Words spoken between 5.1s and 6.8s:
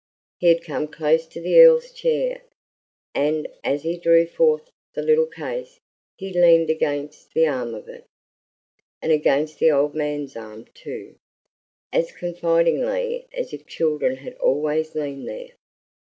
case, he leaned